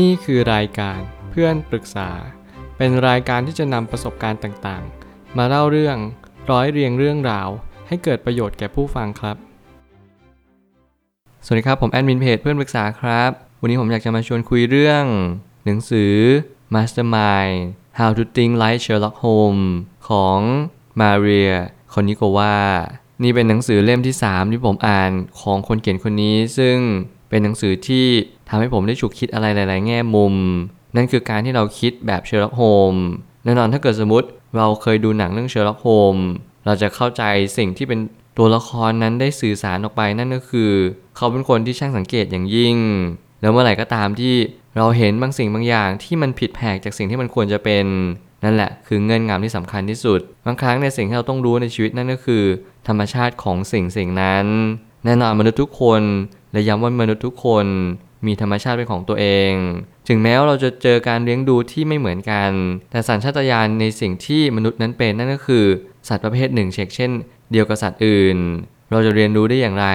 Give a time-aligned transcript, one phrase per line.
[0.00, 2.10] นี่คือรายการเพื่อนปรึกษา
[2.76, 5.96] เป็นรายการที่จะนำประสบการณ์ต่างๆ มาเล่าเรื่อง
[6.50, 7.48] ร้อยเรียงเรื่องราว
[7.88, 9.36] ให้เกิดประโยชน์แก่ผู้ฟังครับ
[11.44, 15.04] สวัสดีครับ ผมแอดมินเพจเพื่อนปรึกษาครับ วันนี้ผมอยากจะมาชวนคุยเรื่อง
[15.64, 16.14] หนังสือ
[16.74, 17.58] Mastermind
[17.98, 19.66] How to Think Like Sherlock Holmes
[20.08, 20.38] ของ
[21.00, 21.52] Maria
[21.94, 22.56] c o n n i c o v a
[23.22, 26.76] นี่เป็นหนังสือเล่มที่ 3 ที่ผมอ่านของคนเขียนคนนี้ ซึ่ง
[27.28, 28.06] เป็นหนังสือที่
[28.54, 30.34] ทำให้ผมได้ฉุกคิดอะไรหลาย ๆ แง่มุม
[30.96, 32.94] นั่นคือการที่เราคิดแบบเชอร์ล็อกโฮมส์
[33.44, 36.16] แน่นอนถ้าเกิดสมมติเราเคยดูหนังเรื่องเชอร์ล็อกโฮมส์
[36.66, 37.22] เราจะเข้าใจ
[37.58, 38.00] สิ่งที่เป็น
[38.38, 40.70] ตัวละครนั้นได้สื่อสารออกไปนั่นก็คือ
[41.16, 42.76] เขาเป็นคนที่ช่างสังเกตอย่างยิ่ง
[43.40, 44.34] แล้วเมื่อไหร่ก็ตามที่
[44.76, 47.84] เราเห็นบางสิ่งบางอย่างที่มันผิดแผกจากสิ่งที่มันควรจะเป็น
[48.44, 52.44] นั่นแหละคือเงื่อนงำที่สำคัญที่สุด บางครั้งในสิ่งที่เราต้องรู้ในชีวิตนั่นก็คือ
[52.88, 54.46] ธรรมชาติของสิ่งสิ่งนั้น
[55.04, 56.02] แน่นอนมนุษย์ทุกคน
[56.52, 57.66] และย้ำว่ามนุษย์ทุกคน
[58.26, 59.52] มีธรรมชาติเป็นของตัวเอง
[60.08, 62.50] ถึงแม้ว่าเราจะเจอการเลี้ยงดูที่ไม่เหมือนกัน
[62.90, 65.64] แต่สัญชาตญาณในสิ่งที่มนุษย์นั้นเป็นนั่นก็คือ
[66.08, 67.12] สัตว์ประเภทหนึ่งเช่นเช่น
[67.52, 68.38] เดียวกับสัตว์อื่น
[68.90, 69.86] เราจะเรียนรู้ได้อย่างไร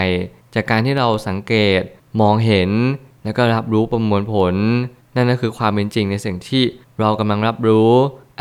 [0.55, 1.81] จากการที่เราสังเกต
[2.21, 2.69] มองเห็น
[3.23, 4.55] แล้วก็รับรู้ประมวลผล
[5.15, 6.63] นั่นก็คือความเป็นจริงในสิ่งที่
[6.99, 7.91] เรากำลังรับรู้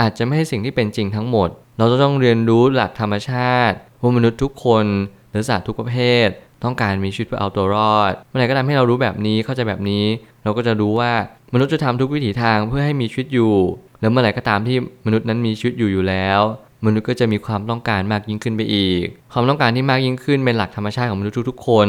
[0.00, 4.86] อาจจะไม่ใช่สิ่งที่เป็นจริงทั้งหมด เราจะต้องเรียนรู้หลักธรรมชาติว่ามนุษย์ทุกคน
[5.30, 6.28] หรือสัตว์ทุกประเภท
[6.64, 10.04] ต้องการมีชีวิตเพื่อเอาตัวรอดเมื่อไหร่ก็ตามให้เรารู้แบบนี้เข้าใจแบบนี้
[10.44, 11.12] เราก็จะรู้ว่า
[11.54, 13.54] มนุษย์จะทำทุกวิถีทางเพื่อให้มีชีวิตอยู่
[14.00, 16.40] แล้วเมื่อไหร่ก็ตามที่มนุษย์นั้นมีชีวิตอยู่อยู่แล้ว
[16.86, 21.88] มนุษย์ก็จะมีความต้องการมากยิ่งขึ้นไปอีก ความต้องการที่มากยิ่งขึ้นเป็นหลักธรรมชาติของมนุษย์ทุกๆคน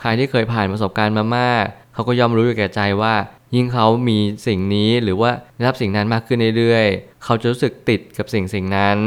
[0.00, 3.14] ใครที่เคยผ่านประสบการณ์มามาก เขาก็ยอมรู้อยู่แก่ใจว่า
[3.54, 8.98] ยิ่งเขามีสิ่งนี้หรือว่าได้รับสิ่งนั้นมากขึ้นเรื่อยๆ เขาจะรู้สึกติดกับสิ่งสิ่งนั้น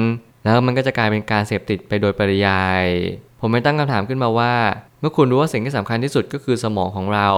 [0.43, 2.85] แล้วมันก็จะกลายเป็นการเสพติดไปโดยปริยาย
[3.39, 4.53] ผมไม่ตั้งคำถามขึ้นมาว่า
[5.05, 7.29] มื่อคุณรู้ว่าสิ่งที่สำคัญที่สุดก็คือสมองของเรา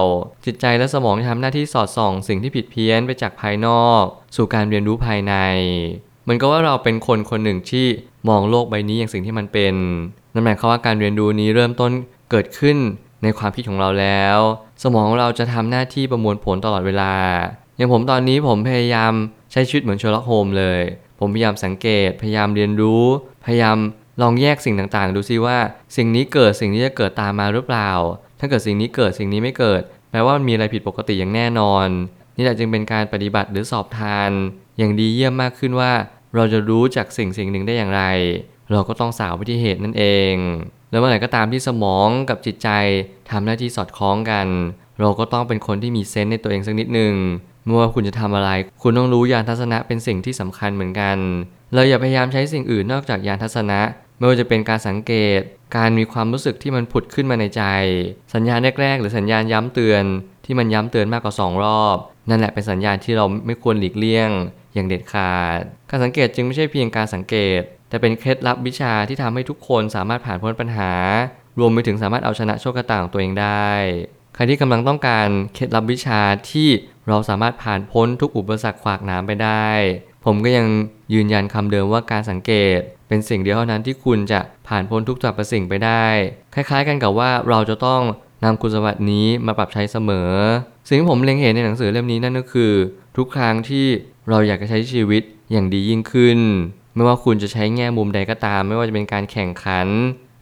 [0.46, 4.02] จิตใจและสมองจะทำหน้าที่สอดส่อง สิ่งที่ผิดเพี้ยนไปจากภายนอก
[4.36, 5.34] สู่การเรียนรู้ภายใน
[6.22, 7.86] เหมือนกับว่าเราเป็นคนคนหนึ่งที่
[8.28, 9.74] มองโลกใบนี้อย่างสิ่งที่มันเป็น
[10.32, 11.90] นั่นหมายความว่าการเรียนรู้นี้เริ่มต้น
[12.30, 12.76] เกิดขึ้น
[13.22, 14.38] ในความคิดของเราแล้ว
[14.82, 17.12] สมองของเราจะทำหน้าที่ประมวลผลตลอดเวลา
[17.76, 19.12] อย่างผมตอนนี้ผมพยายาม
[19.52, 20.80] ใช้ชีวิตเหมือนเชอร์ล็อกโฮมส์เลย
[21.20, 23.04] ผมพยายามสังเกต พยายามเรียนรู้
[23.44, 23.76] พยายาม
[24.20, 25.58] ลองแยกสิ่งต่างๆ ดูซิว่า
[25.96, 27.90] สิ่งนี้เกิดสิ่งนี้จะเกิดตามมาหรือเปล่า
[28.40, 31.86] ถ้าเกิดสิ่งนี้เกิดสิ่งนี้ไม่เกิด แปลว่ามันมีอะไรผิดปกติอย่างแน่นอน
[32.36, 34.30] นี่แหละจึงเป็นการปฏิบัติหรือสอบทาน
[34.78, 35.92] อย่างดีเยี่ยมมากขึ้นว่า
[36.34, 38.02] เราจะรู้จากสิ่งสิ่งหนึ่งได้อย่างไร
[38.72, 40.34] เราก็ต้องสาวไปที่เหตุนั่นเอง
[40.90, 42.68] แล้วเมื่อไหร่ก็ตามที่สมองกับจิตใจ
[43.30, 44.46] ทำหน้าที่สอดคล้องกัน
[45.00, 47.14] เราก็ต้องเป็นคนที่มีเซนส์ในตัวเองสักนิดหนึ่ง
[47.64, 48.50] เมื่อคุณจะทำอะไร
[48.82, 51.16] คุณต้องรู้ยานทัศนะเป็นสิ่งที่สำคัญเหมือนกัน
[51.74, 53.80] เราอย่าพยายามใช้สิ่งอื่นนอกจากยานทัศนะ
[54.18, 55.40] ไม่ว่าจะเป็นการสังเกต
[55.76, 57.62] การมีความรู้สึกที่มันผุดขึ้นมาในใจ
[58.34, 60.04] สัญญาณแรก ๆ หรือสัญญาณย้ำเตือน
[60.44, 61.96] ที่มันย้ำเตือนมากกว่า 2 รอบ
[62.28, 64.30] นั่นแหละเป็นสัญญาณที่เราไม่ควรหลีกเลี่ยง
[64.74, 65.60] อย่างเด็ดขาด
[65.90, 70.92] การสังเกตจึงไม่ใช่เพียงการสังเกต แต่เป็นเคล็ดลับวิชาที่ทำให้ทุกคนสามารถผ่านพ้นปัญหา
[71.58, 73.70] รวมไปถึงสามารถเอาชนะโชคชะตาของตัวเองได้
[74.34, 76.68] ใครที่กำลังต้องการเคล็ดลับวิชาที่
[77.08, 79.68] เราสามารถผ่านพ้นทุกอุปสรรคขวากหน้ำไปได้
[80.24, 80.66] ผมก็ยัง
[81.14, 86.04] ยืนยันคำเดิมว่าการสังเกต เป็นสิ่งเดียวเท่านั้นที่คุณจะผ่านพ้นทุกสรรพสิ่งไปได้
[86.54, 88.02] คล้ายๆ กันกับว่าเราจะต้อง
[88.44, 90.30] นำคุณสมบัตินี้มาปรับใช้เสมอ
[90.88, 92.72] สิ่งที่ผมเล็งเห็นในหนังสือเล่มนี้นั่นก็คือ
[93.16, 93.86] ทุกครั้งที่
[94.28, 95.22] เราอยากจะใช้ชีวิต
[95.52, 96.38] อย่างดียิ่งขึ้น
[96.94, 99.86] ไม่ว่าคุณจะใช้แง่มุมใดก็ตาม ไม่ว่าจะเป็นการแข่งขัน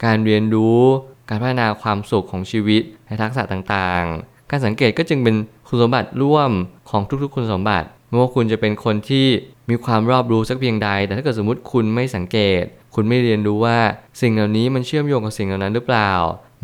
[0.04, 0.82] การเรียนรู้
[1.28, 5.34] การพัฒนาความสุขของชีวิตและทักษะต่างๆ การสังเกตก็จึงเป็น
[5.68, 6.50] คุณสมบัติร่วม
[6.90, 9.26] ของทุกๆ คุณสมบัติ ไม่ว่าคุณจะเป็นคนที่
[9.70, 12.62] มีความรอบรู้สักเพียงใด แต่ถ้าเกิดสมมติคุณไม่สังเกต
[12.94, 13.78] คุณไม่เรียนรู้ว่า
[14.20, 16.12] สิ่งเหล่านี้มันเชื่อมโยงกับสิ่งเหล่านั้นหรือเปล่า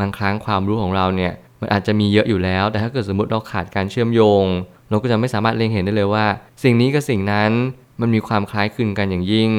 [0.00, 4.44] บางครั้งความรู้ของเราเนี่ยมันอาจจะมีเยอะอยู่แล้ว แต่ถ้าเกิดสมมติเราขาดการเชื่อมโยง
[4.90, 6.26] เราก็จะไม่สามารถเล็งเห็นได้เลยว่า
[6.62, 7.52] สิ่งนี้กับสิ่งนั้น
[8.00, 9.50] มันมีความคล้ายคลึงกันอย่างยิ่ง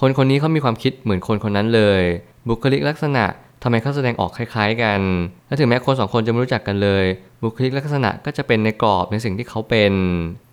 [0.00, 2.02] คนคนนี้เขามีความคิดเหมือนคนคนนั้นเลย
[2.48, 3.24] บุคลิกลักษณะ
[3.62, 5.00] ทำไมเขาแสดงออกคล้าย ๆ กัน
[5.46, 7.04] และถึงแม้คนสองคนจะไม่รู้จักกันเลย
[7.42, 9.92] บุคลิกลักษณะก็จะเป็นในกรอบในสิ่งที่เขาเป็น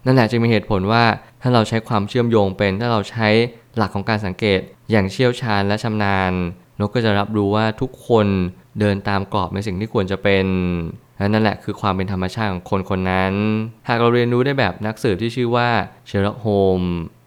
[0.05, 1.03] นั่นแหละจึงมีเหตุผลว่า
[1.41, 3.27] ถ้าเราใช้ความเชื่อมโยงเป็น ถ้าเราใช้
[3.77, 4.59] หลักของการสังเกต
[4.91, 6.33] อย่างเชี่ยวชาญและชำนาญ
[6.77, 8.27] เราก็จะรับรู้ว่าทุกคน
[8.79, 10.45] เดินตามกรอบในสิ่งที่ควรจะเป็น
[11.17, 13.33] และนั่นแหละคือความเป็นธรรมชาติของคนคนนั้น
[13.87, 15.69] หากเราเรียนรู้ได้แบบนักสืบที่ชื่อว่า
[16.07, 16.47] เชอร์ล็อกโฮ
[16.79, 16.81] มส์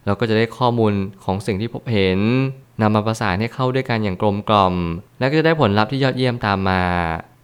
[0.07, 0.93] เราก็จะได้ข้อมูล
[1.25, 2.21] ของสิ่งที่พบเห็น
[2.81, 4.75] นำมาประสานให้เข้าด้วยกันอย่างกลมกล่อม
[5.19, 6.83] และก็จะได้ผลลัพธ์ที่ยอดเยี่ยมตามมา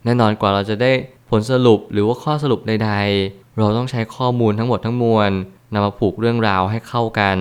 [0.04, 0.92] แน่นอนกว่าเราจะได้
[1.32, 5.31] ผลสรุปหรือว่าข้อสรุปใดๆ เราต้องใช้ข้อมูลทั้งหมดทั้งมวล
[5.73, 7.38] นำมาผูกเรื่องราวให้เข้ากัน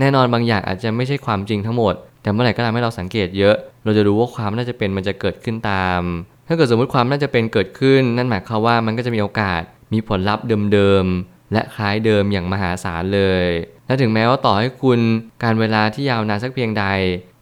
[0.00, 6.00] แน่นอนบางอย่างอาจจะไม่ใช่ความจริงทั้งหมด แต่เมื่อไหร่ก็ตามให้เราสังเกตเยอะ เราจะรู้ว่าความน่าจะเป็นมันจะเกิดขึ้นตาม
[6.48, 9.62] ถ้าเกิดสมมติความน่าจะเป็นเกิดขึ้น นั่นหมายความว่ามันก็จะมีโอกาส
[9.92, 13.46] มีผลลัพธ์เดิมๆและคล้ายเดิมอย่างมหาศาลเลย
[13.86, 15.00] และถึงแม้ว่าต่อให้คุณ
[15.42, 16.84] การเวลาที่ยาวนานสักเพียงใด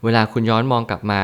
[0.04, 1.22] เวลาคุณย้อนมองกลับมา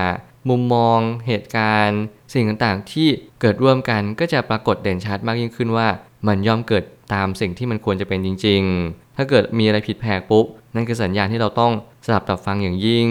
[0.49, 2.01] มุมมอง เหตุการณ์
[2.33, 3.09] สิ่งต่างๆ ที่
[3.41, 5.89] เกิดร่วมกันก็จะปรากฏเด่นชัดมากยิ่งขึ้นว่า
[6.27, 6.85] มันย่อมเกิด
[7.15, 11.73] ตามสิ่งที่มันควรจะเป็นจริง ๆ ถ้าเกิดมีอะไรผิดแผกปุ๊บ นั่นคือสัญญาณที่เราต้อง
[12.05, 13.09] สลับตับฟังอย่างยิ่ง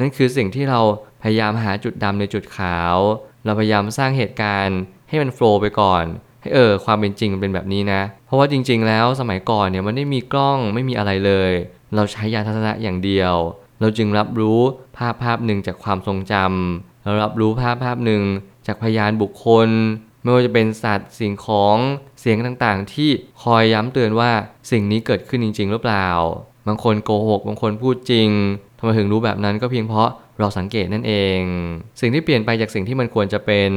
[0.00, 0.80] นั่นคือสิ่งที่เรา
[1.22, 2.96] พยายามหาจุดดำในจุดขาว
[3.44, 4.78] เราพยายามสร้างเหตุการณ์
[5.08, 6.04] ให้มันโฟล์ไปก่อน
[6.40, 11.52] ให้เออความเป็นจริงมันเป็นแบบนี้นะ เพราะว่าจริง ๆ แล้วสมัยก่อนเนี่ยมันไม่มีกล้องไม่มีอะไรเลย
[11.94, 13.34] เราใช้ยานทัศนะอย่างเดียว
[13.80, 14.60] เราจึงรับรู้
[14.96, 18.22] ภาพภาพหนึ่งจากความทรงจำเรารับรู้ภาพภาพหนึ่ง
[18.68, 19.68] จากพยานบุคคล
[20.22, 21.76] ไม่ว่าจะเป็นสัตว์สิ่งของ
[22.20, 23.10] เสียงต่างๆ ที่
[23.42, 24.30] คอยย้ำเตือนว่า
[24.70, 26.08] สิ่งนี้เกิดขึ้นจริง ๆ หรือเปล่า
[26.66, 28.28] บางคนโกหก บางคนพูดจริง
[28.78, 30.10] ทำไมถึงรู้แบบนั้นก็เพียงเพราะ
[30.40, 31.40] เราสังเกตนั่นเอง
[32.00, 33.72] สิ่งที่เปลี่ยนไปจากสิ่งที่มันควรจะเป็น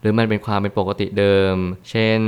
[0.00, 1.54] หรือมันเป็นความเป็นปกติเดิม
[1.90, 2.20] เช่น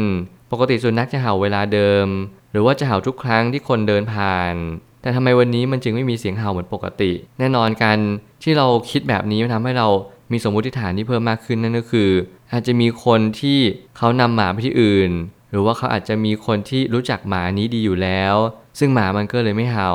[0.53, 2.07] ปกติสุนัขจะเห่าเวลาเดิม
[2.53, 4.55] หรือว่าจะเห่าทุกครั้งที่คนเดินผ่าน
[5.03, 7.99] แต่ทำไมวันนี้มันจึงไม่มีเสียงเห่าเหมือนปกติ แน่นอนกัน
[8.43, 9.89] ที่เราคิดแบบนี้มันทำให้เรา
[10.33, 12.11] มีสมมติฐานที่เพิ่มมากขึ้นนั่นก็คือ
[12.53, 13.59] อาจจะมีคนที่
[13.97, 15.11] เขานำหมาไปที่อื่น
[15.51, 18.35] หรือว่าเขาอาจจะมีคนที่รู้จักหมานี้ดีอยู่แล้ว
[18.79, 19.91] ซึ่งหมามันก็เลยไม่เห่า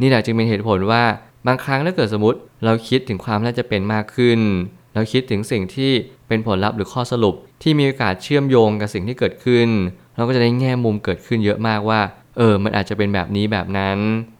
[0.00, 1.04] นี่แหละจึงเป็นเหตุผลว่า
[1.46, 4.40] บางครั้งถ้าเกิดสมมติเราคิดถึงความน่าจะเป็นมากขึ้น
[4.94, 5.90] เราคิดถึงสิ่งที่
[6.28, 9.68] เป็นผลลัพธ์หรือข้อสรุป ที่มีโอกาสเชื่อมโยงกับสิ่งที่เกิดขึ้น
[10.16, 12.00] เราก็จะได้แง่มุมเกิดขึ้นเยอะมากว่า
[12.36, 13.98] เออ มันอาจจะเป็นแบบนี้แบบนั้น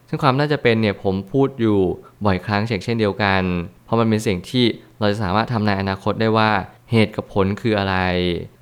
[0.08, 1.78] ซึ่งความน่าจะเป็นเนี่ยผมพูดอยู่
[2.24, 3.42] บ่อยครั้งเช่นเดียวกัน
[3.84, 4.64] เพราะมันเป็นสิ่งที่
[5.02, 6.50] เราจะสามารถทำในอนาคตได้ว่า
[6.90, 7.96] เหตุกับผลคืออะไร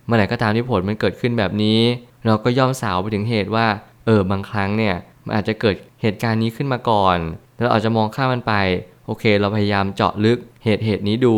[0.06, 1.81] เมื่อไหร่ก็ตามที่ผลมันเกิดขึ้นแบบนี้
[2.26, 3.66] เราก็ย่อมสาวไปถึงเหตุว่า
[4.06, 4.94] เออบางครั้งเนี่ย
[5.25, 7.19] มันอาจจะเกิดเหตุการณ์นี้ขึ้นมาก่อน
[7.56, 8.54] แล้วเราอาจจะมองข้ามมันไป
[9.06, 11.37] โอเค เราพยายามเจาะลึกเหตุเหตุนี้ดู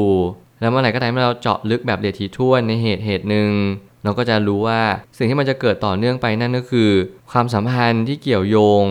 [0.60, 3.50] แล้วเมื่อไหร่ก็ตามที่เราเจาะลึกแบบเอียดถี่วนในเหตุเหตุหนึ่ง
[4.04, 4.80] เราก็จะรู้ว่า
[5.16, 6.90] สิ่งที่มันจะเกิดต่อเนื่องไปนั่นก็คือ
[7.30, 8.84] ความสัมพันธ์ที่เกี่ยวโยง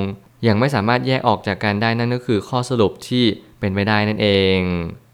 [0.48, 3.26] ยังไม่สามารถแยกออกจากกันได้นั่นก็คือข้อสรุปที่
[3.60, 4.58] เป็นไปได้นั่นเอง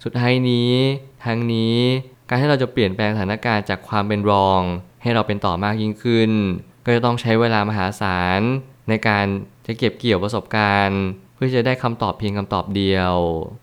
[0.10, 0.74] สุดท้ายนี้
[1.26, 1.78] ทั้งนี้
[2.30, 4.62] การที่เราจะเปลี่ยนแปลงสถานการณ์จากความเป็นรอง
[5.02, 6.32] ให้เราเป็นต่อมากยิ่งขึ้น
[6.86, 8.42] ก็จะต้องใช้เวลามหาศาล
[8.90, 9.26] ในการ
[9.66, 11.02] จะเก็บเกี่ยวประสบการณ์
[11.36, 13.14] เพื่อจะได้คำตอบเพียงคำตอบเดียว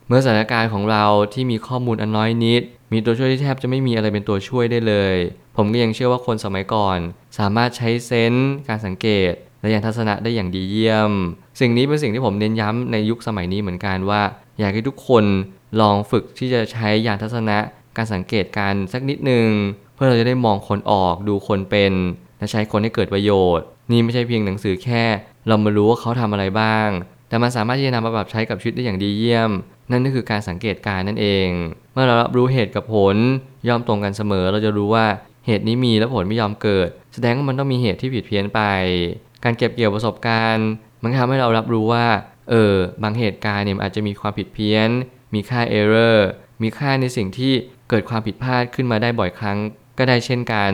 [0.08, 1.04] เมื่อสถานการณ์ของเรา
[1.34, 2.62] ที่มีข้อมูลอันน้อยนิด
[2.92, 5.16] มีตัวช่วยที่แทบจะไม่มีอะไรเป็นตัวช่วยได้เลย
[5.56, 6.98] ผมก็ยังเชื่อว่าคนสมัยก่อน
[7.38, 11.12] สามารถใช้เซนส์การสังเกต และยานทัศนะได้อย่างดีเยี่ยม
[11.60, 14.22] สิ่งนี้เป็นสิ่งที่ผมเน้นย้ำในยุคสมัยนี้เหมือนกันว่า
[14.58, 15.24] อยากให้ทุกคน
[15.80, 17.58] ลองฝึกที่จะใช้ยานทัศนะ
[17.96, 19.48] การสังเกตการสักนิดนึง
[19.94, 21.92] เพื่อเราจะได้มองคนออกดูคนเป็น
[22.38, 25.04] และใช้คนให้เกิดประโยชน์ นี่ไม่ใช่เพียงหนังสือแค่
[25.48, 26.88] เรามารู้ว่าเขาทำอะไรบ้าง
[27.28, 29.50] แต่มันสามารถที่จะนำมาปรับใช้กับชีวิตได้อย่างดีเยี่ยม
[29.90, 31.48] นั่นก็คือการสังเกตการนั่นเอง
[31.92, 33.16] เมื่อเรารับรู้เหตุกับผล
[33.68, 35.06] ย่อมตรงกันเสมอ เราจะรู้ว่า
[35.46, 38.60] เหตุนี้มีและผลไม่ยอมเกิด แสดงว่ามันต้องมีเหตุที่ผิดเพี้ยนไป
[39.44, 40.68] การเก็บเกี่ยวประสบการณ์
[41.02, 42.06] มันทำให้เรารับรู้ว่า
[42.50, 44.88] เออ บางเหตุการณ์เนี่ยอาจจะมีความผิดเพี้ยน
[45.34, 46.26] มีค่าเอเรอร์
[46.62, 47.52] มีค่าในสิ่งที่
[47.88, 49.58] เกิดความผิดพลาดขึ้นมาได้บ่อยครั้ง
[49.98, 50.72] ก็ได้เช่นกัน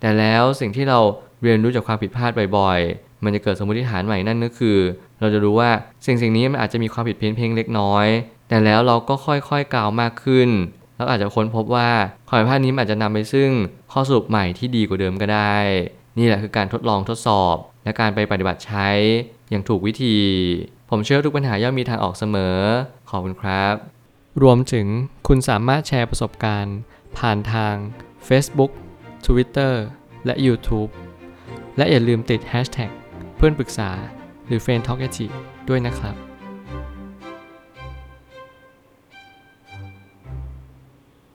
[0.00, 0.98] แต่แล้วสิ่งที่เรา
[1.42, 4.78] เรียนรู้จากความผิดพลาดบ่อยๆ มันจะเกิดสมมติฐานใหม่นั่นก็คือ
[5.20, 5.70] เราจะรู้ว่า
[6.06, 8.06] สิ่งสิ่งนี้มันอาจจะมีความผิดเพี้ยนเพียงเล็กน้อย
[8.48, 10.48] แต่แล้วเราก็ค่อยๆกล่าวมากขึ้น
[10.96, 11.90] แล้วอาจจะค้นพบว่า
[12.28, 13.50] ความผิดพลาดนี้อาจจะนำไปซึ่ง
[13.92, 15.56] ข้อสรุปใหม่ที่ดีกว่าเดิมก็ได้
[16.18, 18.88] นี่แหละคือการทดลองทดสอบ และการไปปฏิบัติใช้
[19.50, 20.16] อย่างถูกวิธี
[20.94, 22.58] ผมเชื่อทุกปัญหาย่อมมีทางออกเสมอ
[23.10, 23.74] ขอบคุณครับ
[24.42, 24.86] รวมถึง
[25.28, 26.76] คุณสามารถแชร์ประสบการณ์
[27.18, 27.74] ผ่านทาง
[28.28, 28.72] Facebook
[29.26, 29.74] Twitter
[30.26, 30.90] และ YouTube
[31.76, 32.90] และอย่าลืมติด Hashtag
[33.36, 33.90] เพื่อนปรึกษา
[34.46, 35.08] หรือ f r ร e n d t a l k a
[35.68, 36.14] ด้วยนะครับ